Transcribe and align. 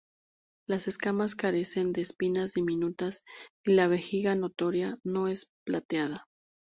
Las 0.67 0.87
escamas 0.87 1.35
carecen 1.35 1.93
de 1.93 2.01
espinas 2.01 2.53
diminutas 2.55 3.23
y 3.63 3.73
la 3.73 3.85
vejiga 3.85 4.33
natatoria 4.33 4.97
no 5.03 5.27
es 5.27 5.51
plateada. 5.63 6.25